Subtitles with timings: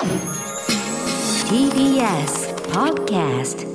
[0.00, 0.16] TBS
[2.72, 3.68] Podcast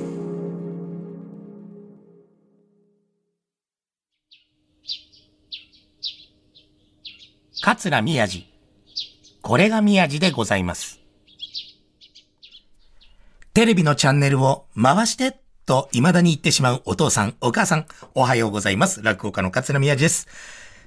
[7.62, 8.44] 桂宮治。
[9.40, 10.98] これが宮治でございます。
[13.54, 17.86] テレビのチャンネルを回してと未だに言ってしまうお父さん、お母さん、
[18.16, 19.00] おはようございます。
[19.00, 20.26] 落語家の桂宮治です。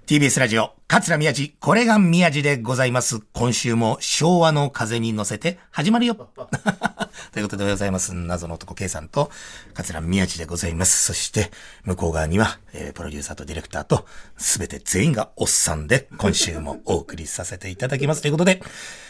[0.10, 3.20] TBS ラジオ、桂宮治、これが宮治でございます。
[3.32, 6.16] 今週も昭和の風に乗せて始まるよ。
[7.32, 8.16] ということでございます。
[8.16, 9.30] 謎の男 K さんと
[9.76, 11.06] 桂宮治でございます。
[11.06, 11.52] そして、
[11.84, 18.24] 向こう側には、えープロデューサーとディレクターと、すべて全員がおっさんで、今週もお送りさせていただきます。
[18.24, 18.64] ということで、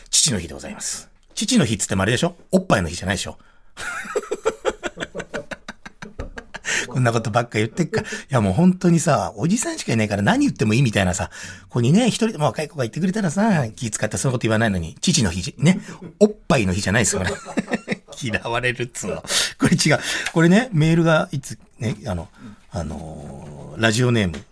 [0.10, 1.08] 父の日でございます。
[1.34, 2.36] 父の日っつってもあれでしょ？
[2.52, 3.38] おっぱいの日じゃないでしょ？
[6.88, 8.02] こんなことばっか言ってっか。
[8.02, 11.30] いやもう本当にさ、おじさんしかいないから何言ってもいいみたいなさ、
[11.64, 15.82] ここにね、一人でも若い子が言ってくれたらさ、気使ってそういうこと言わないのに、父の日、ね、
[16.20, 17.32] おっぱいの日じゃないですよね。
[18.22, 19.24] 嫌われるっつうの。
[19.58, 20.00] これ違う。
[20.34, 22.28] これね、メールがいつ、ね、あの、
[22.72, 23.50] あのー
[23.80, 24.44] ラジオネーム、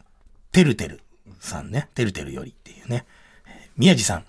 [0.53, 1.02] てるてる
[1.41, 3.06] さんね、てるてるよりっていうね。
[3.75, 4.25] 宮地さん、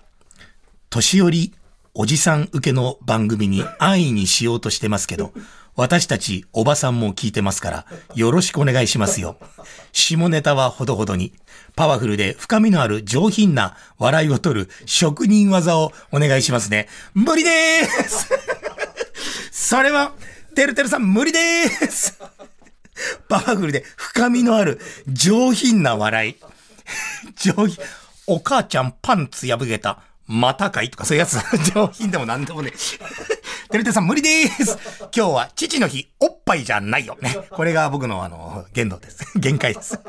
[0.89, 1.53] 年寄り
[1.93, 5.31] おじさん受けの番組に安易にしようとしてますけど、
[5.79, 9.37] 私たちおばさんも聞いてますから、よろしくお願いしますよ。
[9.93, 11.31] 下ネタはほどほどに、
[11.77, 16.89] パワフルで深みのある上品な笑いを取る職人技をお願いしますね。
[17.13, 18.29] 無理でーす
[19.69, 20.11] それは、
[20.53, 22.19] てるてるさん無理でーす
[23.29, 26.35] パワフルで深みのある上品な笑い。
[27.37, 27.77] 上品。
[28.27, 30.01] お母ちゃんパンツ破けた。
[30.27, 30.89] またかい？
[30.89, 31.37] とかそういうやつ。
[31.73, 32.73] 上品でもなんでもね。
[33.69, 34.77] てるてるさん無理でーす。
[35.15, 37.17] 今日は父の日、おっぱいじゃないよ。
[37.21, 37.37] ね。
[37.51, 39.25] これが僕のあの、限度です。
[39.37, 39.99] 限界です。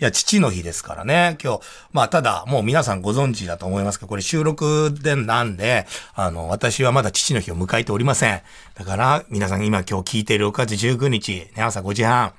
[0.00, 1.60] いや、父の日ですからね、今日。
[1.92, 8.40] まあ、ただ、もう皆さんご存知だと思いますけど、これ収録でなんで、あの、私はまだ父の日を迎えておりません。
[8.74, 12.32] だから、皆さん今今日聞いている6月19日、ね、朝5時半、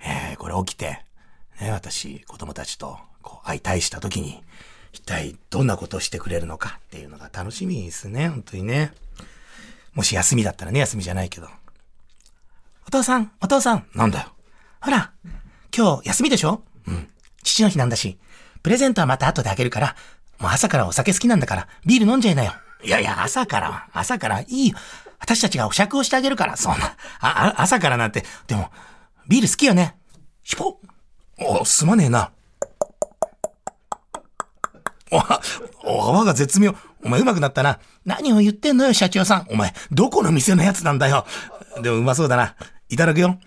[0.00, 1.02] えー、これ起きて、
[1.62, 4.42] ね、私、子供たちと、こう、相対した時に、
[4.92, 8.92] 一体どんなことをしてくれるのかっていうのが楽しみですね、本当にね。
[9.94, 11.48] もし休みだったらね、休みじゃないけど。
[12.86, 14.32] お父さん、お父さん、なんだよ。
[14.80, 15.12] ほら、
[15.76, 16.62] 今日休みでしょ？
[16.86, 17.08] うん。
[17.42, 18.18] 父の日なんだし、
[18.62, 19.96] プレゼントはまた後であげるから、
[20.38, 22.52] もう朝からお酒好きなんだから、ビール飲んじゃいなよ。
[22.82, 24.76] いやいや、朝から、朝からいいよ。
[25.18, 26.86] 私たちがお酌をしてあげるから、そんな、
[27.20, 28.70] あ、あ朝からなんて、でも、
[29.28, 29.96] ビール好きよね。
[30.42, 30.80] しぽ
[31.38, 32.32] お、すまねえな。
[35.12, 35.22] お、
[35.84, 36.74] お泡が絶妙。
[37.04, 37.78] お前うまくなったな。
[38.04, 39.46] 何を言ってんのよ、社長さん。
[39.50, 41.26] お前、どこの店のやつなんだよ。
[41.82, 42.56] でもうまそうだな。
[42.88, 43.38] いただくよ。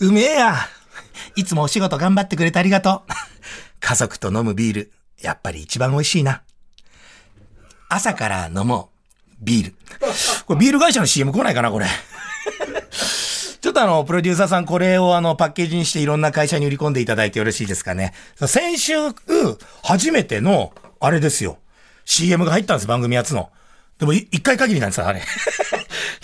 [0.00, 0.56] うめえや。
[1.36, 3.12] いつもお仕事頑張ってくれてありがとう。
[3.80, 6.42] 家族と飲むビール、やっぱり一番美味しいな。
[7.88, 8.91] 朝から飲もう。
[9.42, 9.74] ビール。
[10.46, 11.86] これビール会社の CM 来ないかな、これ。
[13.60, 18.14] ちょっとあの、プロデューサーさん、これをあの、パッケージにしていろんな会社に売り込んでいただいてよろしいですかね。
[18.46, 18.94] 先週、
[19.82, 21.58] 初めての、あれですよ。
[22.04, 23.50] CM が入ったんです、番組やつの。
[23.98, 25.22] でも、一回限りなんですよ、あれ。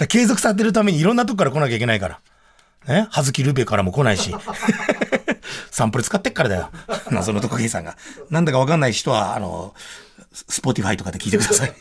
[0.08, 2.20] 継続されてるためにいろんなとこから来なきゃいけないから。
[2.86, 3.06] ね？
[3.10, 4.34] ハズキルーペからも来ないし。
[5.70, 6.70] サンプル使ってっからだよ。
[7.10, 7.96] 謎のトカゲさんが。
[8.30, 9.74] なんだかわかんない人は、あの、
[10.32, 11.74] スポティファイとかで聞いてください。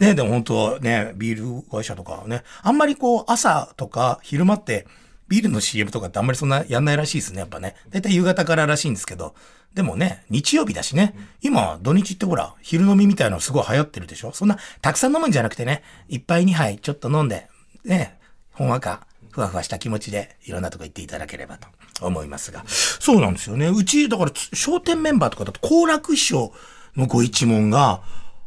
[0.00, 4.86] ね、でも本当ね、ビール会社とかね、あんまりこう朝とか昼間って
[5.28, 7.74] ビールの CM とかってあんまりそんなやんないらしいですね、やっぱね。
[7.90, 9.34] だいたい夕方かららしいんですけど。
[9.74, 11.14] でもね、日曜日だしね。
[11.42, 17.48] 今、土日ってほら、昼飲みみたいなのすごい流行ってるでしょそんな、たくさん飲むんじゃなくてね、一杯二杯ちょっと飲んで、
[17.84, 18.18] ね、
[18.52, 21.68] ほんわか、ふわふわした気持ちでいろんなとこ行っていただければと
[22.00, 22.64] 思いますが。
[22.66, 23.68] そうなんですよね。
[23.68, 26.52] うち、だから、商店メンバーとかだと、好楽師匠
[26.96, 28.02] のご一門が、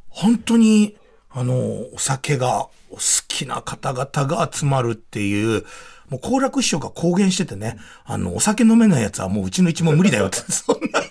[0.10, 0.98] 本当に、
[1.34, 1.56] あの、
[1.94, 5.66] お酒がお好きな方々が集まるっていう、
[6.10, 11.04] もう好楽師匠が公言しててね、あの、お酒飲めないやつはもううちの一門無理だよって、 そんな、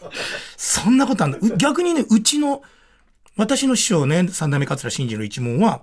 [0.56, 1.38] そんなことあんだ。
[1.56, 2.62] 逆にね、うちの、
[3.36, 5.82] 私の師匠ね、三代目桂真治の一門は、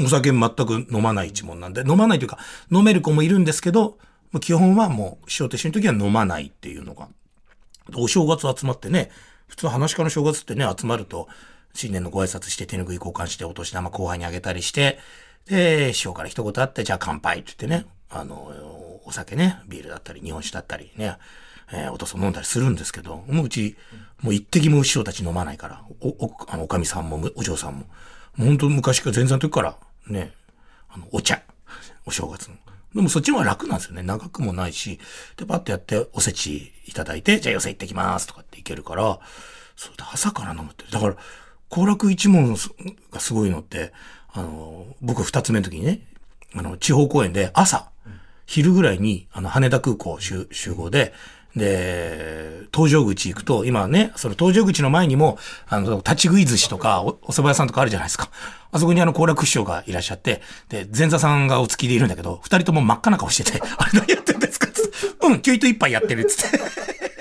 [0.00, 2.38] お酒全く飲まない一門なんで、飲まないというか、
[2.70, 3.98] 飲める子もいるんですけど、
[4.40, 7.08] 基本はもう師匠と一緒の時は飲まないっていうのが。
[7.94, 9.10] お正月集まってね、
[9.48, 11.28] 普通話し家の正月ってね、集まると、
[11.74, 14.98] 新年のご挨拶して手拭い交換してお年玉後輩にあげたりして、
[15.46, 18.52] で、師匠から一言あって、じゃあ乾杯って言ってね、あの、
[19.04, 21.16] お酒ね、ビールだったり、日本酒だったりね、
[21.72, 23.76] えーおとそ飲んだりするんですけど、もううち、
[24.20, 27.86] もう一滴も師匠たち飲まないから、お、お、あの、おかみさんも、お嬢さんも、
[28.36, 29.76] もう本当昔から前座の時から、
[30.06, 30.32] ね、
[30.90, 31.42] あの、お茶、
[32.04, 32.56] お正月の、
[32.94, 34.02] でもそっちの方が楽なんですよね。
[34.02, 35.00] 長くもないし。
[35.36, 39.18] で、パッとやっておせちいただいて、じゃあ寄せ行ってきますとかっていけるから、
[39.76, 40.84] そうだ、朝から飲むって。
[40.90, 41.16] だから、
[41.72, 42.54] 行楽一門
[43.10, 43.94] がすごいのって、
[44.34, 46.00] あの、僕二つ目の時にね、
[46.54, 47.88] あの、地方公演で朝、
[48.44, 51.14] 昼ぐらいに、あの、羽田空港集合で、
[51.56, 58.28] で、搭乗口行くと、今ね、その搭乗口の前にも、あの、立ち食い寿司とかお、お蕎麦屋さんとかあるじゃないですか。
[58.70, 67.11] あそこにあの、行楽師匠がいらっしゃって、で、前座さんがお付きでいるんだけど、二人とも真っ赤な顔してて、 あれ何やってんですかつって、うん、キュイト一杯やってるっつって。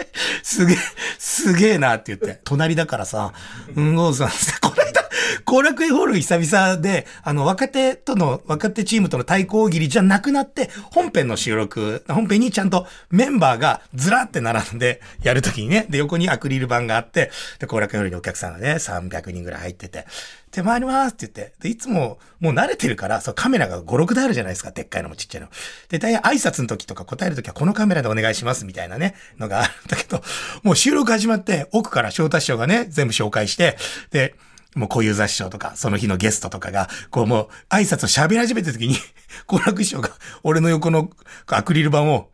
[0.44, 0.78] すげえ、
[1.18, 3.34] すげえなって言って、隣だからさ、
[3.76, 5.00] うんごうさんさ、この間、
[5.45, 20.06] 後楽園ホール久々で、あの、若手との、若手チームとの対抗切りじゃなくなって、本編の収録、本編にちゃんとメンバーがずらって並んでやるときにね、で、横にアクリル板があって、で、後楽園ホールにお客さんがね、300人ぐらい入ってて、
[20.51, 25.48] 手回りますって言って、で、いつも、もう慣れてるから、そう、カメラが5、6台あるじゃないですか、でっかいのもちっちゃいの。
[25.89, 30.22] で、大体挨拶の時とか答える時はこのカメラでお願いしますみたいなね、のがあるんだけど、
[30.63, 33.78] もう収録始まって、奥から翔太師匠がね、全部紹介して、
[34.12, 34.36] で、
[34.75, 38.95] もう小遊三師匠とか、その日のゲストとかが、こうもう挨拶を喋り始めた時に、
[39.45, 40.12] 好楽師匠が
[40.44, 41.09] 俺の横の
[41.47, 42.31] アクリル板を、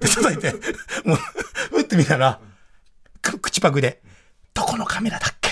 [0.00, 0.52] 叩いて、
[1.04, 1.14] も
[1.72, 2.40] う、打ってみたら、
[3.20, 4.02] 口パクで、
[4.54, 5.43] どこのカメラだっけ、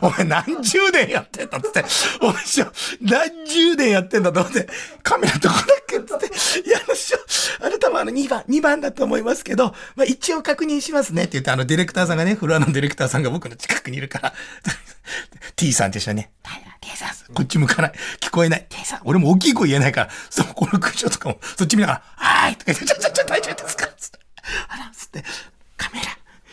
[0.00, 1.84] お前何十年やってんだって、
[2.20, 4.68] お前師匠、何十年やってんだと思って、
[5.02, 7.16] カメラどこだっけってって、いや、師匠、
[7.60, 14.34] あなたもあの2番、2番だと思いますけど、まあ一応確認しますねって言って、あのディレクターさんがね、フロアのディレクターさんが僕の近くにいるから、
[15.56, 16.30] T さんと一緒にね、
[16.80, 17.92] T さん、こっち向かない。
[18.20, 18.66] 聞こえない。
[18.68, 24.18] T さん、俺も大きい声言えないから、その、この空調とかも、そっち見ながら、はーいとか言って、ちょ、ちょ、ちょ、大丈夫ですかつって、
[24.68, 25.24] あら、つって、
[25.76, 26.06] カメラ、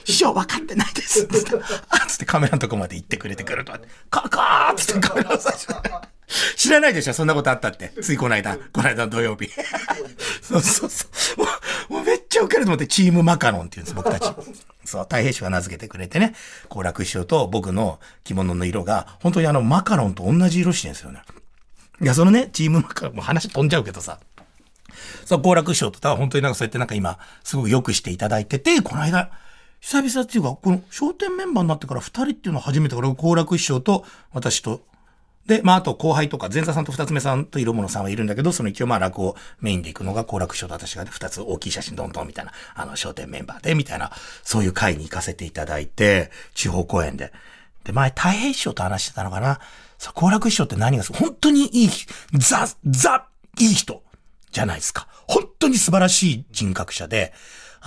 [0.04, 1.07] 師匠分かってないです。
[1.26, 3.74] つって、カメラのとこまで行ってくれてくると。
[4.10, 5.68] カーカーつってカメラを最初。
[6.58, 7.90] 知らないでしょそんなことあったって。
[8.02, 9.50] ついこの間、この間土曜日。
[10.42, 11.40] そうそうそう。
[11.40, 11.46] も
[11.90, 14.26] う、もうめっちゃ受けると思って、チームマカロンって言うんです、僕たち。
[14.84, 16.34] そう、太平師が名付けてくれてね、
[16.70, 21.22] 好楽師匠と僕の着物の色が、本当にあの、マカロンと同じ色してるんですよね。
[22.02, 24.20] いや、そのね、チームマカロン、もう話飛んじゃうけどさ。
[25.26, 29.30] そう、好楽師匠とは本当になんかそうやってなんか今、すごく良くしていただいてて、この間、
[29.80, 34.82] 久々っていうか、この商店メンバーになってから二人っていうのは初めてから、好楽師匠と私と
[35.46, 44.12] で、まあ、あと後輩とか、前座さんと二つ目さんと色物さんはいるんだけど、その一応まあ落語メインで行くのが好楽師匠と私が二つ大きい写真どんどんみたいな、あの、商店メンバーで、みたいな、
[44.44, 47.32] そういう会に行かせていただいて、地方公演で。
[47.86, 49.62] で、前、太平師匠と話してたのかな？
[49.98, 51.90] そう、好楽師匠って何が本当にいい、
[52.34, 53.28] ザ、ザ、
[53.58, 54.04] いい人
[54.52, 55.08] じゃないですか。
[55.28, 57.34] 本当に素晴らしい人格者で、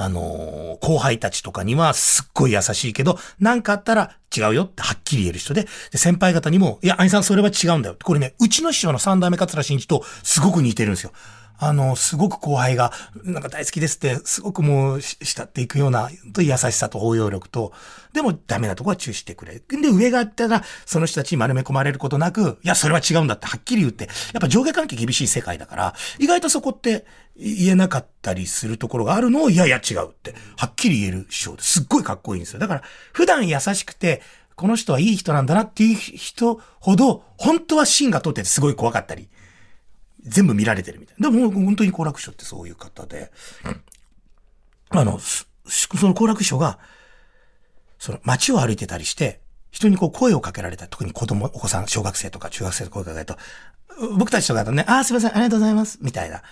[0.03, 8.05] あのー、後輩たちとかにはすっごい優しいけど、なんかあったら違うよってはっきり言える人で、で先輩方にも、いや、兄さんそれは違うんだよって。
[8.05, 11.13] これね、うちの師匠の三代目桂新一とすごく似てるんですよ。
[11.63, 12.91] あの、すごく後輩が、
[13.23, 17.73] なんか大好きですって、すごくもう、慕っていくような、優しさと応用力と、
[18.15, 19.61] でもダメなとこは注意してくれ。
[19.69, 27.05] で、上があったら、その人たちに丸め込まれることなく、いや、それは違うんだってはっきり言って、やっぱ上下関係厳しい世界だから、意外とそこって
[27.37, 32.59] 言えなかったりするところがあるのを、いやいや違うって、はっきり言える師匠ですっごいかっこいいんですよ。
[32.59, 34.23] だから、普段優しくて、
[34.57, 39.29] この人はいい人なんだなっていう人ほど、本当は芯が通っててすごい怖かったり。
[40.25, 41.31] 全部見られてるみたいな。
[41.31, 43.31] でも本当に好楽師匠ってそういう方で、
[44.91, 45.47] あの、そ
[46.07, 46.79] の好楽師匠が、
[47.99, 49.41] その街を歩いてたりして、
[49.71, 53.37] 人にこう声をかけられた特に子供、お子さん、小学生とか中学生と声かけると、
[54.19, 56.43] 僕たちとかだとね、ああ、すいません、ありがとうございます、みたいな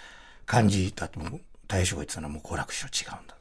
[0.46, 1.20] 感じだと、
[1.66, 3.34] 大将が言ってたのはもう好楽師匠違うんだ。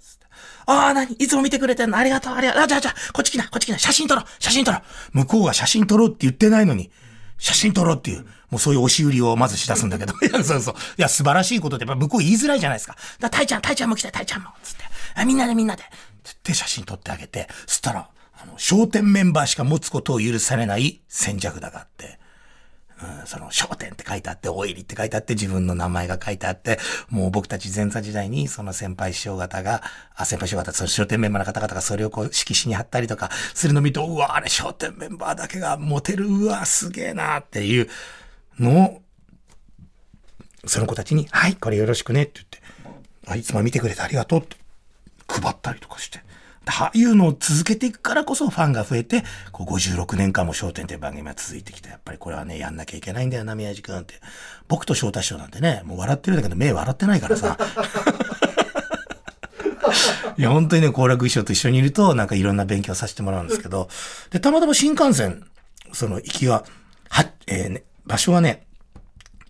[0.70, 1.98] ああ、なにいつも見てくれてんの？
[1.98, 2.64] ありがとう、ありがとう。
[2.64, 3.80] あ、じゃあじゃあ、こっち来な、こっち来な。
[3.80, 4.82] 写真撮ろう、写真撮ろう。
[5.14, 6.92] 向こうが写真撮ろうって言ってないのに、
[7.38, 10.76] 写真撮ろうっていう、もうそういう押し売りをまずし出すんだけど、いや、そうそう。
[10.98, 12.96] いや、素晴らしいことってやっぱ向こう言いづらいじゃないですか。
[13.20, 14.84] だタイちゃん、タイちゃんも来て、タイちゃんも、つって。
[15.16, 15.84] あ、みんなでみんなで。
[16.24, 22.20] つって写真撮ってあげて、そしたら、あの、商店メンバーしか持つことを許されない戦略だがあって、
[23.02, 29.84] うん、その、商店って書いてあって、お入りって書いてあって、自分の名前が書いてあって、もう僕たち前座時代に、その先輩師匠方が、
[30.16, 37.88] あ、先輩師匠方、その商店メンバーの方々がそれをこう、色紙に貼ったりとか、するの見て、うわ、あれ商店メンバーだけがモテる、うわ、すげえなっていう
[38.60, 39.02] のを、
[40.66, 42.60] その子たちに、はい、これよろしくねって言って、
[43.28, 44.58] あ、いつも見てくれてありがとうって
[45.28, 46.27] 配ったりとかして。
[46.68, 51.90] ああいうのを続けていくからこそファンが増えて、こう56年間も笑点という番組が続いてきた。
[51.90, 54.16] やっぱりこれはね、やんなきゃいけないんだよな、宮治君って。
[54.68, 57.58] 僕と翔太師匠なんてね、もう笑ってるんだけど目笑ってないからさ。
[60.38, 63.90] いや、本当にね、好楽師匠と一緒にいると、なんかいろんな勉強させてもらうんですけど、
[64.30, 65.44] で、たまたま新幹線、
[65.94, 66.64] その行きは、
[67.10, 68.67] は、えー、ね、場所はね、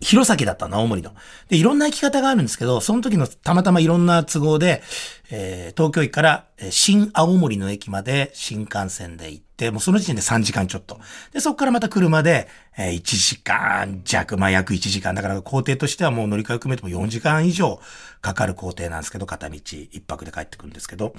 [0.00, 1.12] 弘前だったの、青森の。
[1.48, 4.82] で、いろんな行き方があるんですけど、その時のたまたまいろんな都合で、
[5.30, 11.00] えー、東京駅から、え新青森の駅まで新幹線で行って、もうその時点で3時間ちょっと。
[11.32, 15.14] で、そこからまた車で、えー1時間弱、まあ約1時間。
[15.14, 17.80] だから工程としてはもう乗り換えを含めても4時間以上
[18.20, 21.14] かかる工程なんですけど、片道1泊で帰ってくるんですけど、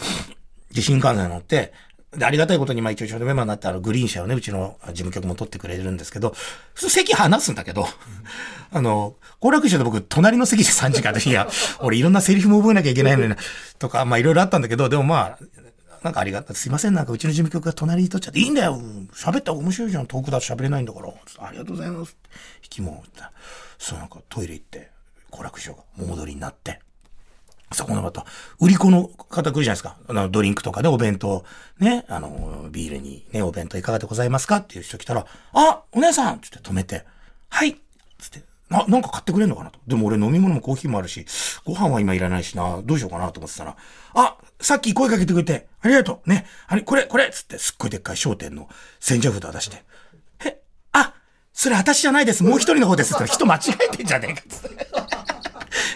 [0.74, 1.74] で、新幹線乗って、
[2.18, 6.34] で、ありがたいことに、まあ一応ショートメンバーになって、あの、グリーン車をね、うちの事務局も取ってくれるんですけど、
[6.74, 7.86] 普通席離すんだけど、
[8.72, 11.48] あの、行楽一緒で僕、隣の席で3時間で、 いや、
[11.80, 13.38] 俺いろんなセリフも覚えなきゃいけないのにな、
[13.78, 15.40] とか、まあいろいろあったんだけど、でもまあ、
[16.04, 16.56] なんかありがたい。
[16.56, 18.82] すいません、なんかうちの事務局が隣に取っちゃって、いいんだよ
[19.14, 21.10] 喋った方面白いじゃん、遠くだと喋れないんだから。
[21.10, 22.18] ありがとうございます。
[22.64, 23.04] 引きも、
[23.78, 24.90] そうなんかトイレ行って、
[25.30, 26.80] 行楽師匠がお戻りになって、
[27.72, 28.26] そこのまた、
[28.60, 29.98] 売り子の方来るじゃないですか。
[30.08, 31.46] あの、ドリンクとかでお弁当、
[31.80, 34.58] ね、あの、ビールにね、お弁当いかがでございますか？
[34.58, 37.06] っていう人来たら、あ、お姉さんつって止めて、
[37.50, 37.80] はい
[38.18, 39.72] つって、な、なんか買ってくれんのかな？
[39.72, 39.80] と。
[39.88, 41.26] でも俺飲み物もコーヒーもあるし、
[41.64, 43.76] ご飯は今いらないしな、どうしようかなと思ってたら、
[44.16, 46.30] あ、さっき声かけてくれて、ありがとう。
[46.30, 48.68] ね、あれ、これ、これつって、すっごいでっかい商店の
[49.00, 49.84] 千社札出して、
[50.44, 50.60] え、
[50.92, 51.14] あ、
[51.54, 52.44] それ私じゃないです。
[52.44, 53.16] もう一人の方です。
[53.16, 53.60] って人間違
[53.92, 54.88] えてんじゃねえかつって。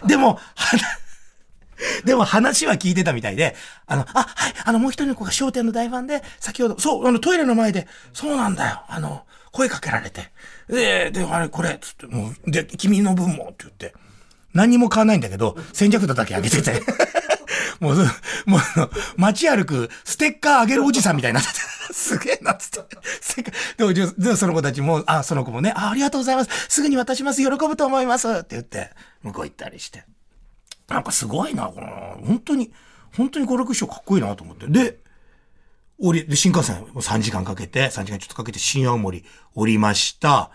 [0.07, 0.77] でも、は
[2.05, 10.31] でも話は聞いてたみたいで、あの、あ、はい、あの、もう一人の子が商店の大ファンで、先ほど、そう、あの、トイレの前で、そうなんだよ、あの、声かけられて、
[10.69, 13.93] で、で、あれ、これ、つって、もう、で、君の分も、って言って、
[14.53, 16.81] 何も買わないんだけど、先着札だけあげてて、
[17.79, 17.95] もう、
[18.45, 18.61] もう、
[19.17, 21.49] 街歩く、ステッカーあげるおじさんみたいになって、
[21.93, 22.79] すげえな、つって。
[23.77, 26.49] でもじ、でその子たちも、あ、その子もね、あ、ありがとうございます。
[26.69, 27.41] すぐに渡します。
[27.41, 28.29] 喜ぶと思います。
[28.29, 30.05] って言って、向こう行ったりして。
[30.87, 31.87] なんかすごいな、この、
[32.25, 32.71] 本当に、
[33.15, 34.67] 本当に娯楽師匠かっこいいなと思って。
[34.67, 34.99] で、
[35.99, 39.23] 降り、で、新幹線もう3時間かけて、3時間ちょっとかけて新青森
[39.55, 40.51] 降りました。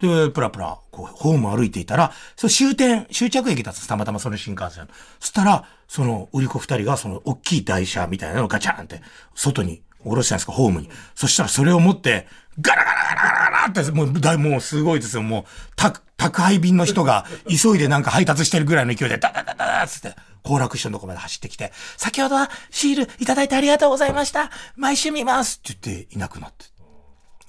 [0.00, 3.86] で、プラプラ、こう、ホーム歩いていたら、そう終点、終着駅だった。
[3.86, 4.88] たまたまその新幹線。
[5.20, 9.00] そしたら、その、売り子二人が、その、大きい台車みたいなのをガチャンって、
[9.34, 10.90] 外に下ろしたんですか、ホームに。
[11.14, 12.26] そしたらそれを持って、
[12.60, 15.22] ガラガラガラガラガラって、もう、だいもうすごいですよ。
[15.22, 15.44] もう、
[15.76, 24.50] 宅、宅配便の人が、 急いでなんか配達してるぐらいの勢いで、ダダダダダつって、行楽師匠のとこまで走ってきて、先ほどはシールいただいてありがとうございました。
[24.76, 26.66] 毎週見ますって言っていなくなって。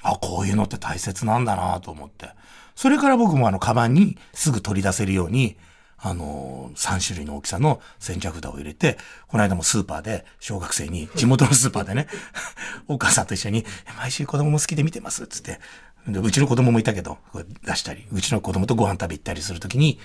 [0.01, 2.29] あ、こういうのって大切なんだなと思って。
[2.75, 5.57] それから僕もあの、カバンにすぐ取り出せるように、
[5.99, 12.07] あのー、3種類の大きさの先着札を入れて、この間もスーパーで小学生に、地元のスーパーでね、
[12.87, 13.65] お母さんと一緒に、
[13.97, 15.59] 毎週子供も好きで見てます、つって。
[16.07, 17.17] でうちの子供もいたけど、
[17.63, 19.99] 出したり、うちの子供とご飯食べ行ったりするときに、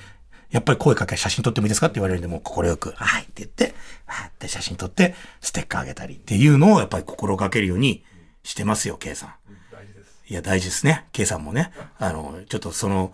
[0.50, 3.74] やっぱり声かけ写真撮ってもいいですかって言われるんで、もう心く、はいって言って、
[4.06, 8.04] はって写真撮って、ステッカーあげたりっていうのをやっぱり心がけるように
[8.42, 9.34] してますよ、K さん。
[10.28, 11.06] いや、大事ですね。
[11.12, 11.72] K さんもね。
[11.98, 13.12] あの、ちょっとその、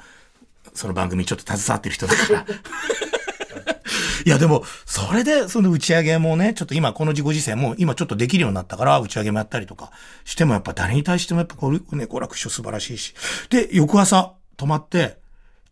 [0.75, 2.47] その番組ちょっと携わってる人だから。
[4.25, 9.91] いや、でも、それで、その打ち上げもね、ちょっと今、このご時世も、今ちょっとできるようになったから、打ち上げもやったりとか
[10.25, 13.15] しても、やっぱ誰に対しても、やっぱこう、ね、娯楽師素晴らしいし。
[13.51, 15.19] で、翌朝、泊まって、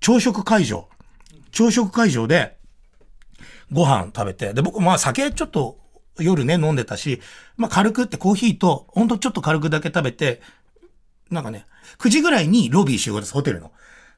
[0.00, 0.88] 朝食会場。
[1.50, 2.56] 朝食会場で、
[3.72, 5.78] ご飯食べて、で、僕、まあ、酒ちょっと、
[6.18, 7.20] 夜ね、飲んでたし、
[7.56, 10.40] まあ、軽くってコーヒーと、ほんとちょっと軽くだけ食べて、
[11.30, 11.66] なんかね、
[11.98, 13.72] 9時ぐらいにロビー集合です、ホテルの。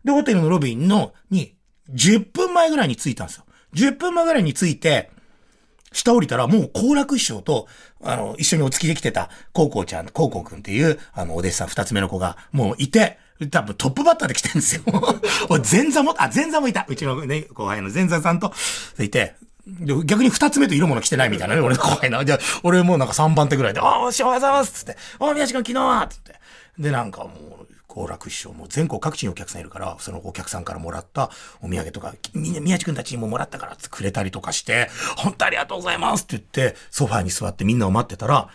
[0.05, 1.55] で、ホテルのロビーの、に、
[1.93, 3.45] 10分前ぐらいに着いたんですよ。
[3.75, 5.11] 10分前ぐらいに着いて、
[5.93, 7.67] 下降りたらもう行楽師匠と、
[8.03, 13.19] あの、一緒にお付きで来てた、コウコウちゃん、コウコウくんっていう、あの、お弟子さん二つ目の子が、もういて、
[13.51, 14.83] 多分トップバッターで来てるんですよ。
[15.49, 16.85] 俺前座も、あ、前座もいた。
[16.89, 18.53] うちのね、後輩の前座さんと、
[18.99, 19.37] いて、
[19.67, 22.25] で逆に二つ目と色物来てないみたいなね、 俺の後輩の。
[22.25, 26.35] じゃあ俺もうなんか三番手ぐらいで、ああ、師匠おはようございますつって、ああ、宮地君昨日はつって。
[26.79, 31.31] で、なんかもう、好楽師匠も全国各地にお客さんいるから、そのお客さんからもらった
[31.63, 38.49] お土産とか、みんな宮地君たちにももらったからってくれたりとかして、本当ありがとうございますって言って、ソファーに座ってみんなを待ってたら、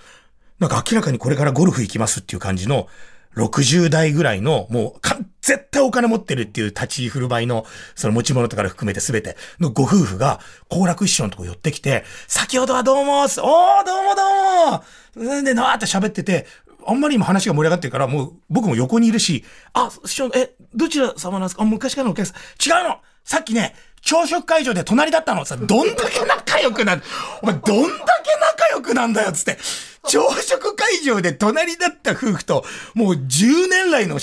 [0.60, 2.88] なんか明らかにこれからゴルフ行きますっていう感じの、
[3.36, 5.00] 60代ぐらいの、もう、
[5.42, 13.46] 絶対お金持ってるっていう立ち居振る舞いの、その持ち物とか含めて全てのご夫婦が、好楽師匠のとこ寄ってきて、先ほどはどうもおー、どう
[14.04, 14.16] も
[15.16, 16.48] どうもで、なーって喋ってて、
[16.86, 22.80] あんまり今話が盛り上がってるから、もう僕も横にいるし、あ、師匠、え、どちら様なんですかあ、昔からのお客さん。
[22.80, 27.01] 違うのさっきね、朝食会場で隣だったのさ、どんだけ仲良くなる？
[27.41, 28.31] お前、どんだけ
[28.62, 29.57] 仲良くなんだよ、つって。
[30.05, 34.17] 朝食会場で隣だった夫婦と、もう10年来の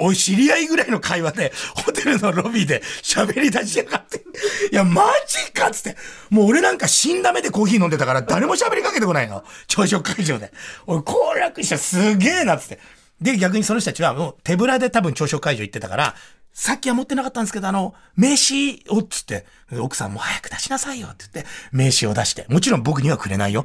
[0.00, 1.52] お知り合いぐらいの会話で、
[1.86, 4.24] ホテルのロビーで喋り出しやがって。
[4.72, 5.96] いや、マジかっつって。
[6.30, 9.44] もう俺なんか死んだ目でコーヒー飲んでたから誰も喋りかけてこないの。
[9.68, 10.52] 朝食会場で。
[10.88, 12.80] 俺、行楽したすげえなっつって。
[13.20, 16.16] で、逆にその人たちはもう手ぶらで多分朝食会場行ってたから、
[16.60, 19.46] さっきは持ってなかったんですけど、あの、名刺を、つって、
[19.78, 23.64] 奥さんも早く出しなさいよって言って、名刺を出して、もちろん僕にはくれないよ。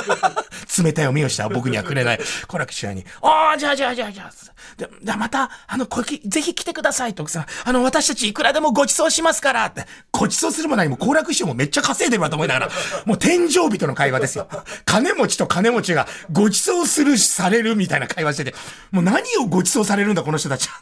[0.82, 2.20] 冷たい思いをした僕にはくれない。
[2.46, 4.32] コラクションに、ああ、じゃあじゃあじゃあじゃあ、
[4.78, 12.70] じゃあまた、あの、これ、ぜひ来てくださいと奥さん、あの、私たちいくらでもご馳走しますからって、ご馳走するも何も、好楽師匠もめっちゃ稼いでるわと思いながら、
[13.04, 14.48] もう天井人の会話ですよ。
[14.86, 18.54] 金持ちと金持ちがご馳走する、されるみたいな会話してて、
[18.92, 20.80] もう何をご馳走されるんだ、この人たちは。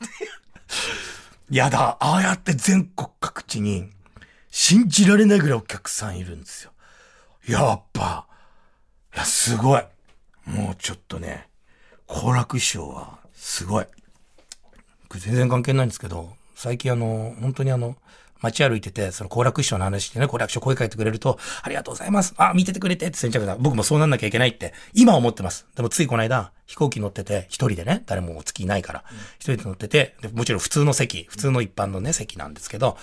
[1.52, 3.90] やだ、ああやって全国各地に、
[4.50, 6.72] 信じられないぐらいお客さんいるんですよ。
[7.46, 8.26] やっぱ、
[9.14, 9.82] いや、すごい。
[10.46, 11.50] もうちょっとね、
[12.06, 13.86] 好楽師匠は、すごい。
[15.10, 17.96] 全然関係ないんですけど、最近あの、本当にあの、
[18.42, 22.34] 街歩いてて、その行楽師匠の話してね、行楽師匠声かけてくれると、ありがとうございます。
[22.36, 23.56] あ、見ててくれてって先着だ。
[23.58, 25.66] 僕もそうなんなきゃいけないって、今思ってます。
[25.76, 29.04] でもついこの間、飛行機乗ってて、一人でね、誰もお付きいないから、
[29.38, 32.96] 一、人で乗っててで、もちろん普通の席、普通の一般のね、席なんですけど、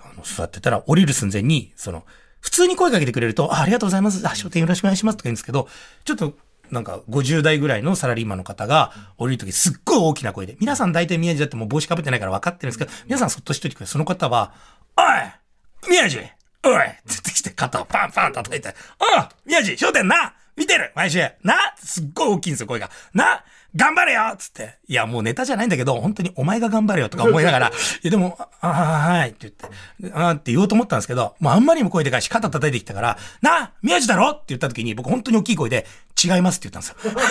[0.00, 2.04] あの、座ってたら、降りる寸前に、その、
[2.40, 4.26] 普通に声かけてくれると、あありがとうございます。
[4.26, 5.68] あ、商店よろしくお願いしますとか言うんですけど、
[6.04, 6.34] ちょっと
[6.70, 13.86] なんか50代ぐらいのサラリーマンの方が降りるときすっごい大きな声で、皆さん大体宮地だってもう帽子かぶってないから分かってるんですけど、皆さんそっとしといてくれ。
[13.86, 16.18] その方は、おい宮地
[16.64, 18.74] おい つってきて肩をパンパン叩いて、
[19.16, 22.90] おう宮地商店な見てる毎週なすっごい大きいんですよ、声が。
[23.14, 23.44] な
[23.76, 24.78] 頑張れよつって。
[24.88, 27.70] いや、もうネタじゃないんだけど、本当にお前が頑張れよとか 思いながら、い
[28.02, 28.72] や、でも、ああ、
[29.12, 29.52] はいって
[30.00, 35.86] 言って、あって言おうと思ったんですけど、もうあんまりにも声でかいし、肩叩いてきたから、な宮地だろって言った時に、僕本当に大きい声で、
[36.22, 37.20] 違いますって言ったんですよ。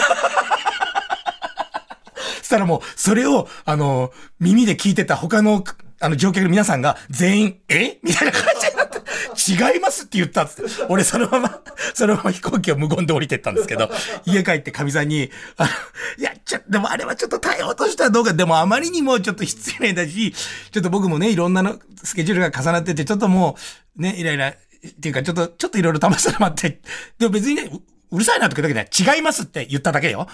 [2.37, 5.63] そしたらもう、それを、あの、耳で聞いてた他の
[5.99, 7.99] あの乗客の皆さんが全員、え？
[8.03, 10.85] みたいな感じになって、違いますって言ったっつって。
[10.89, 11.61] 俺そのまま、
[11.93, 13.89] そのまま飛行機を無言で降りてったんですけど、
[14.25, 15.69] 家帰って神さんに、あの、
[16.19, 23.57] いや、ちょ、でもあれはちょっと対応としてはどうか、でもあまりにもちょっと失礼だし、ちょっと僕もね、いろんなの、スケジュールが重なってて、ちょっとも
[23.97, 24.53] う、ね、イライラ、っ
[25.01, 26.81] ていうか、ちょっと、ちょっといろいろ試したら待って、
[27.17, 27.71] でも別にね、
[28.09, 30.27] うるさいなとか言ったけど、違いますって言っただけよ。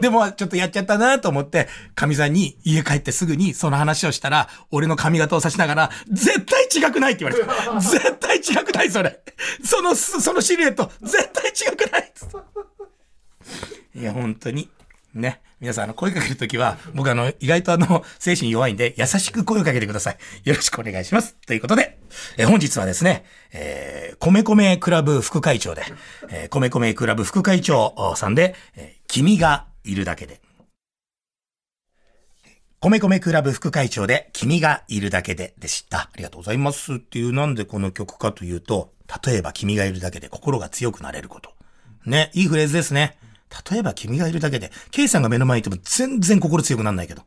[0.00, 7.80] でも、ちょっとやっちゃったなと思って、神さんに家帰ってすぐにその話をしたら、俺の髪型をさしながら、絶対違くないって言われた。
[7.80, 9.20] 絶対違くないそれ。
[9.64, 12.12] その、そのシルエット、絶対違くない
[13.94, 14.68] いや、本当に。
[15.14, 15.40] ね。
[15.60, 20.18] 皆さん、あの、声かけるときは、僕あの、意外とあの、精神弱いんで、優しく声をかけてください。
[20.44, 21.34] よろしくお願いします。
[21.46, 21.98] ということで、
[22.36, 25.82] え本日はですね、えー、米米クラブ副会長で、
[26.30, 30.40] えー、米米クラブ副会長さんで、えー、君がいるだけで。
[32.80, 36.02] 米米クラブ副会長で、君がいるだけででした。
[36.02, 38.92] ありがとうございますっていう、なんでこの曲かというと、
[39.26, 41.50] 例えば君がいるだけで心が強くなれること。
[42.06, 43.18] ね、いいフレーズですね。
[43.70, 47.22] 例えば君がいるだけで、K さんが目の前にいても全然心強くなんないけど。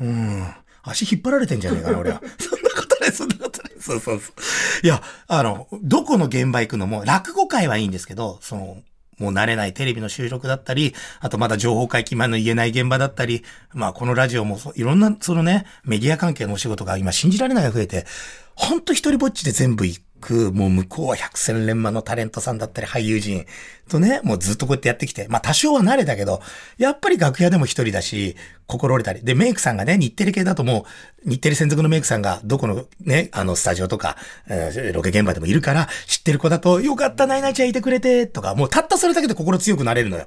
[0.00, 0.46] うん。
[0.82, 2.22] 足引っ張られてんじゃねえかな、俺は。
[2.38, 3.72] そんなことない、そんなことない。
[3.80, 4.86] そうそうそう。
[4.86, 8.82] いや、あの、どこの現場行くのも、落語会はいいんですけど、その、
[9.18, 18.06] もう慣れないテレビの収録だったり、あとまだ情報解禁前の言えない現場だったり、まあこのラジオもいろんなそのね、メディア関係のお仕事が今信じられないが増えて、
[18.54, 23.46] ほんと一人ぼっちで全部行く、もう向こうは百戦錬磨のタレントさんだったり俳優陣
[23.88, 26.40] とね、もうずっとこうやってやってきて、まあ多少は慣れたけど、
[26.78, 29.24] やっぱり楽屋でも一人だし、心折れたり。
[29.24, 30.86] で、メイクさんがね、日テレ系だとも
[31.26, 34.16] う、日テレ専属のメイクさんがどこのね、あのスタジオとか、
[34.48, 40.26] えー、ロケ現場でもいるから、知ってる子だと、よかった、ナイナイちゃんいてくれて、とか、もうたったそれだけで心強くなれるのよ。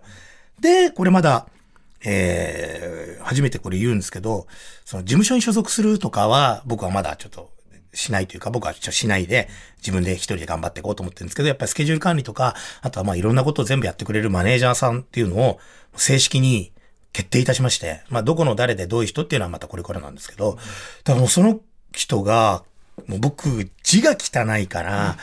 [0.60, 1.48] で、これまだ、
[2.06, 4.48] えー、初めてこれ言うんですけど、
[4.86, 7.52] その事務所に所属するとかは、僕はまだちょっと
[7.94, 15.60] しないというか、僕はちょっとしないで、自分で一人で頑張っていこうと思ってるんですけど、やっぱりスケジュール管理とか、あとはまあいろんなことを全部やってくれるマネージャーさんっていうのを、
[15.96, 16.72] 正式に
[17.12, 20.56] 決定いたしまして、まあどこの誰でどういう人っていうのはまたこれからなんですけど、
[21.04, 21.60] だからもうその
[21.94, 22.64] 人が、
[23.08, 25.18] もう僕、字が汚いから、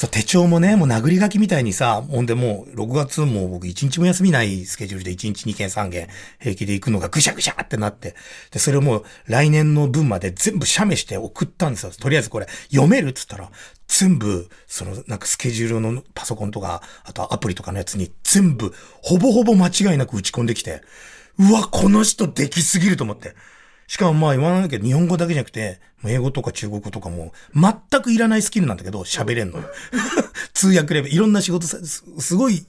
[0.00, 6.08] そう、手帳もね、もう殴り書きみたいにさ、ほんでもう、6月も僕1日も休みないスケジュールで1日2件3件
[6.38, 8.14] 平気で行くのがぐしゃぐしゃってなって、
[8.50, 11.92] で、それをもう来年の分まで全部写メして送ったんですよ。
[11.92, 13.50] とりあえずこれ読めるっつったら、
[13.88, 20.80] 全部、その、なんかスケジュールのパソコンとか、あとアプリとかのやつに全部、ほぼほぼ間違いなく打ち込んできて、
[21.38, 23.34] うわ、この人できすぎると思って。
[23.90, 29.58] しかもまあ言わないけど、日本語だけじゃなくて、英語とか中国語とかも、全くいらないスキルなんだけど、喋れんの。
[30.54, 32.64] 通訳レベル、いろんな仕事さ、すごい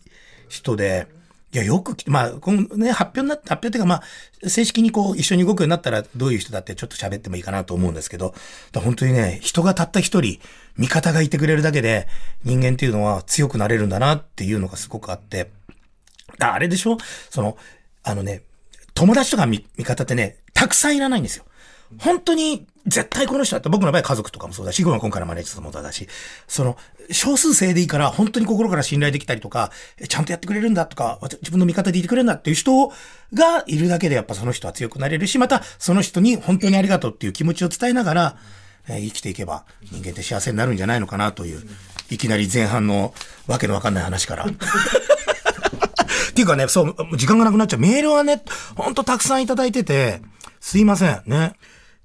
[0.50, 1.06] 人で、
[1.54, 8.34] いや、よくまあ、このね、発表になって、発表っていうか、まあ、正式にこう、一緒に動くようになったら、どういう人だってちょっと喋ってもいいかなと思うんですけど、
[8.74, 10.40] 本当にね、人がたった一人、
[10.78, 12.08] 味方がいてくれるだけで、
[12.44, 15.52] 人間っていうのは強くなれるんだなっていうのがすごくあって、
[16.40, 16.98] あれでしょ？
[17.30, 17.58] その、
[18.02, 18.42] あのね、
[19.02, 21.44] 友達とか味方ってね、たくさんいらないんですよ。
[21.98, 26.08] 本当に絶対この人だって僕の場合家族とかもそうだし、今回のマネージャーもそうだし、
[26.48, 26.78] その、
[27.10, 29.72] 少数生でいいから本当に心から信頼できたりとか、
[30.08, 32.90] ちゃんとやってくれるんだとか、自分の味方でいてくれるんだっていう人
[33.34, 38.38] がいるだけでやっぱその人は強くなれるし、またその人に本当にありがとうっていう気持ちを伝えながら、
[38.88, 41.64] えー、生きていけば人間って幸せになるんじゃないのかなという、
[42.12, 43.16] いきなり前半の
[43.48, 44.46] わけのわかんない話から。
[46.32, 47.80] っていうかね、そう、時間がなくなっちゃう。
[47.80, 48.44] メールはね、
[48.76, 50.22] ほんとたくさんいただいてて、
[50.60, 51.22] すいません。
[51.26, 51.54] ね。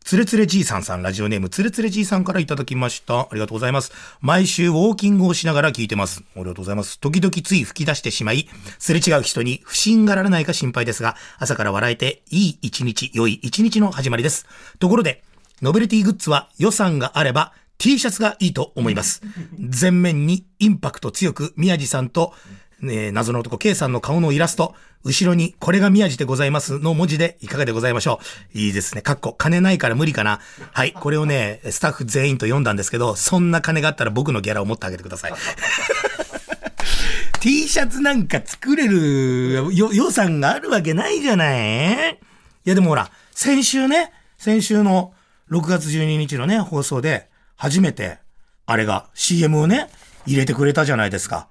[0.07, 3.23] つれつれじいさんさん、ラジオネーム、つれつれじいさんからいただきました。
[3.23, 3.91] ありがとうございます。
[4.21, 6.23] 毎週ウォーキングをしながら聞いてます。
[6.37, 7.01] ありがとうございます。
[7.01, 14.47] 時々つい吹き出してしまい、すれ違う人に不審がられないか心配ですが、朝から笑えて、いい一日、良い一日の始まりです。
[14.79, 15.25] ところで、
[15.61, 19.23] ノベルティグッズは予算があれば、T シャツがいいと思います。
[19.59, 22.33] 全面にインパクト強く、宮地さんと、
[22.81, 28.21] ね、謎の男 K さんの顔のイラスト、後ろにこれが宮地でございますの文字でいかがでございましょ
[28.55, 28.59] う。
[28.59, 29.03] いいですね。
[29.03, 30.41] かっこ、金ないから無理かな。
[30.73, 30.93] はい。
[30.93, 35.33] これをね、スタッフ全員と読んだんですけど、そんな金があったら僕のギャラを持ってあげてください。
[37.41, 42.19] T シャツなんか作れる予算があるわけないじゃないい
[42.65, 45.15] やでもほら、先週ね、先週の
[45.51, 48.19] 6月12日のね、放送で、初めて、
[48.67, 49.89] あれが CM をね、
[50.27, 51.49] 入れてくれたじゃないですか。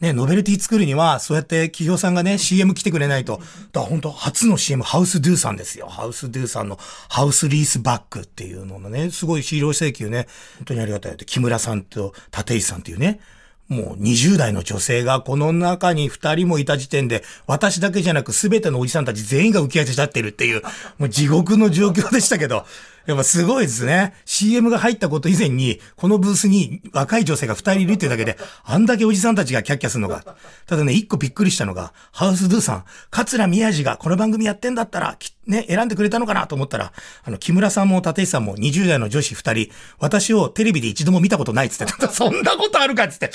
[0.00, 3.40] ね、ノベルティ作るには、そうやって企業さんがね、CM 来てくれないと。
[3.72, 5.88] だ本当初の CM、ハウスドゥさんですよ。
[5.88, 11.16] ハウスドゥさんのハウスリースバックっていうののね、すごい資料請求ね、本当にありがたい。
[11.16, 13.20] 木村さんと立石さんっていうね、
[13.68, 20.62] もう20代の女性がこの中に2人もいた時点で、私だけじゃなく全てのおじさんたち全員が浮き足立ってるっていう、
[20.98, 22.66] もう地獄の状況でしたけど、
[23.06, 24.14] やっぱすごいですね。
[24.24, 30.24] CM が入ったこと以前に、このブースに若い女性が二人いるっていうだけで、あんだけおじさんたちがキャッキャするのが。
[30.66, 36.92] ただね、一個びっくりしたのが、ハウスドゥさん、桂宮治がこの番組やってんだったら、ね、選んでくれたのかなと思ったら、
[37.24, 43.30] あの、木村さんも立石さんも20代の女子二人、私をテレビで一度も見たことないっつって、 そんなことあるかっつって、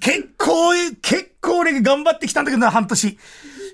[0.00, 3.18] 結構、結構俺頑張ってきたんだけどな、半年。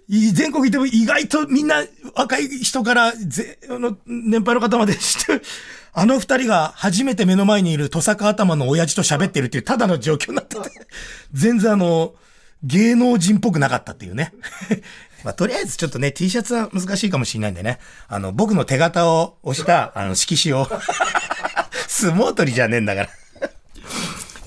[0.08, 1.84] 全国行っても意外とみんな
[2.14, 5.42] 若い人からぜ、あの、年配の方まで知って
[5.92, 10.62] あの二人が初めて目の前にいるトサカ頭の親父と喋ってるっていうただの状況になってて、
[11.32, 12.14] 全然あの、
[12.62, 14.32] 芸能人っぽくなかったっていうね。
[15.24, 17.78] まあ、とりあえずちょっとね、T シャツは難しいかもしれないんでね。
[18.08, 20.66] あの、僕の手形を押した、あの、色紙を
[21.88, 23.08] 相撲取りじゃねえんだから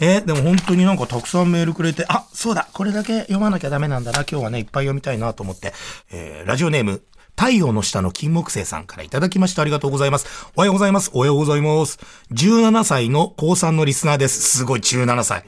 [0.04, 5.74] えー、でも本当になんかたくさんメールくれて、あ、そうだ、これだけ読まなきゃダメなんだな、今日はね、いっぱい読みたいなと思って、
[6.12, 7.02] えー、ラジオネーム、
[7.38, 10.28] 太陽の下の金木星さんからいただきましてありがとうございます。
[10.58, 11.10] おはようございます。
[11.14, 12.00] おはようございます。
[12.34, 14.58] 17歳の高3のリスナーです。
[14.58, 15.46] すごい、17歳。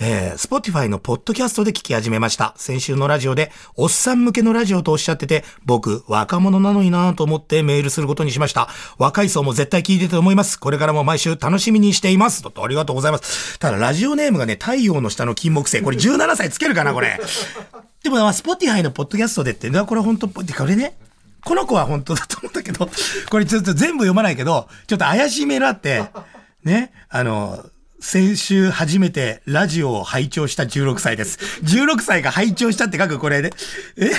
[0.00, 2.54] えー、Spotify のポッドキャストで聞き始めました。
[2.56, 8.68] 先週のラジオで、おっさん向けのラジオとおっしゃってて、僕、若者なのになぁと思ってメールすることにしました。
[8.98, 10.58] 若い層も絶対聞いてると思います。
[10.58, 12.42] これからも毎週楽しみにしています。
[12.42, 13.58] とありがとうございます。
[13.58, 15.82] ただ、ラジオネームがね、太陽の下の金木星。
[15.82, 17.20] これ17歳つけるかな、これ。
[18.02, 20.96] でも、まあ、Spotify のポッドキャストでって、これ本当、これね、
[21.44, 22.88] この子は本当だと思ったけど、
[23.30, 26.04] これちょっと全部読まないけど、ちょっと怪しいメールあって、
[26.64, 27.64] ね、あの、
[28.02, 31.38] 先週初めてラジオを拝聴した16歳です。
[31.62, 33.52] 16歳が拝聴したって書くこれで、
[33.96, 34.10] え？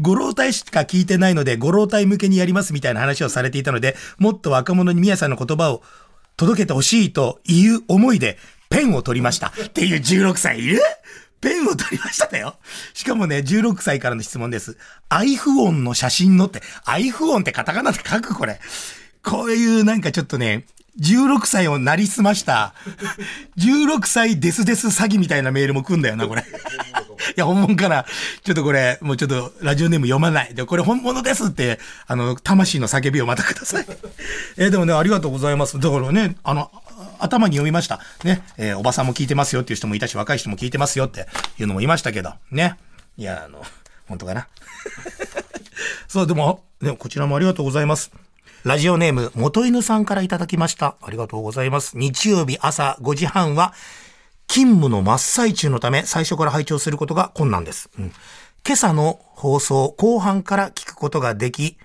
[0.00, 5.82] ご老体しか聞いてないので、ご老体向けにやりますみたいな話をされていたので、もっと若者に宮さんの言葉を
[6.38, 8.38] 届けてほしいという思いで、
[8.70, 9.48] ペンを取りました。
[9.48, 10.80] っていう16歳いる？
[11.42, 12.56] ペンを取りましただよ。
[12.94, 14.78] しかもね、16歳からの質問です。
[15.10, 18.60] アイフオンの写真のって、アイフオンってカタカナで書くこれ。
[19.22, 20.66] こういうなんかちょっとね、
[21.00, 22.74] 16歳をなりすました、
[23.58, 26.42] 16歳デスデス詐欺みたいなメールも来んだよな、これ。
[27.30, 28.04] いや、本物かな。
[28.44, 30.54] ちょっとこれ、もうちょっとラジオネーム読まない。
[30.54, 33.86] で、これ本物ですって、あの、魂の叫びをまたください。
[34.56, 35.78] えー、でもね、ありがとうございます。
[35.78, 36.70] だからね、あの、
[37.18, 38.00] 頭に読みました。
[38.24, 41.28] ね、えー、おばさんも聞いてますよっていう人もいたし、若い人も聞いてますよって
[41.58, 42.76] いうのもいましたけど、ね。
[43.16, 43.64] いや、あの、
[44.08, 44.48] 本当かな。
[46.08, 48.10] そう、でも、でもこちらもありがとうございます。
[48.62, 50.96] ラジオネーム、元犬さんからいただきました。
[51.00, 51.96] ありがとうございます。
[51.96, 53.72] 日曜日朝5時半は、
[54.48, 57.88] 勤務の真っ最中のため、最初から拝聴することが困難です。
[57.98, 58.12] うん、
[58.66, 61.78] 今朝の放送、後半から聞くことができ、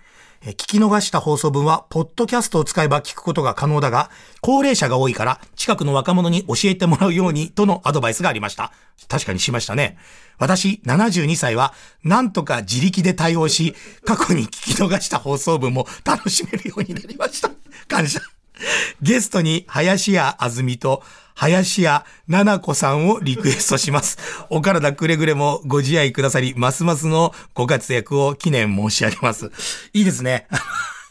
[0.51, 8.71] 聞き逃した放送分は、ポッドキャストを使えば聞くことが可能だが、高齢者が多いから、近くの若者に教えてもらうように、とのアドバイスがありました。
[9.07, 9.97] 確かにしましたね。
[10.37, 17.49] 私、72歳は、なんとか自力で対応し、過去に聞き逃した放送分も楽しめるようになりました。
[17.87, 18.19] 感謝。
[19.01, 21.01] ゲストに、林家あずみと、
[21.35, 24.17] 林家奈々子さんをリクエストします。
[24.49, 29.51] お体くれぐれもご自愛くださり、ますますのご活躍を記念申し上げます。
[29.93, 30.47] いいですね。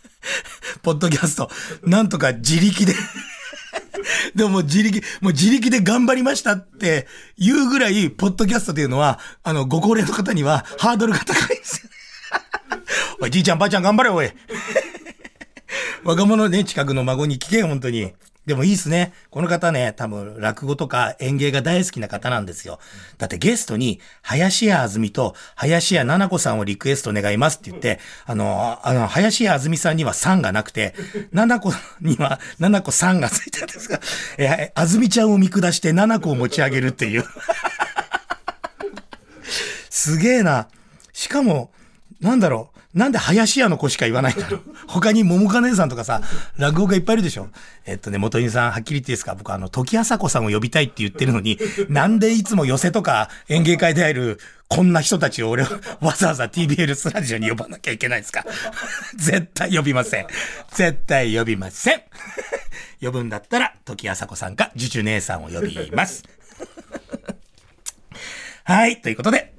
[0.83, 1.51] ポッドキャスト、
[1.83, 2.95] なんとか自力で
[4.35, 7.07] でも自力、もう自力で頑張りましたって
[7.39, 11.91] 言うぐらい、ポッドキャストっていうのは、あの、ご高齢の方にはハードルが高いですよ。
[13.21, 14.31] おい、じいちゃんばあちゃん頑張れ、おい。
[16.05, 18.13] 若者ね、近くの孫に聞けよ、本当に。
[18.47, 19.15] でもいいっすね。
[19.31, 22.79] この方ね、多分落語とか演芸が大好きな方なんですよ。
[23.17, 30.95] だってゲストに、林家あずみと林家七子さんをリクエスト願いますって言って、あの、あの、林家あずみさんには3がなくて、
[31.33, 34.01] 七子には七子3がついてるんですが、
[34.37, 37.25] え、あずみちゃんを見下して七子を持ち上げるっていう。
[39.89, 40.69] すげえな。
[41.15, 41.71] しかも、
[42.21, 42.74] なんだろう。
[42.95, 44.63] なんで林家の子しか言わないんだろう。
[44.87, 46.23] 他に桃花姉さんとかさ、
[46.57, 47.49] 落語がいっぱいいるでしょ。
[47.87, 49.35] えっとね、元井さん、はっきり言っていいですか？
[49.35, 51.59] 僕あの、時朝子さんを呼びたいって言ってるのに、
[51.91, 58.45] なんでいつも寄せとか演芸会で会える、こんな人たちを俺はわざわざ TBL ラジオに呼ばなきゃいけないですか？
[59.17, 60.27] 絶対呼びません。
[60.73, 62.03] 絶対呼びません。
[63.01, 66.23] 呼ぶんだったら、時朝子さんか、ジュジュ姉さんを呼びます。
[68.65, 69.54] はい、ということで、